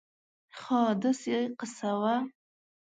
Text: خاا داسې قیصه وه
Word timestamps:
خاا 0.59 0.85
داسې 1.01 1.35
قیصه 1.59 1.91
وه 2.01 2.15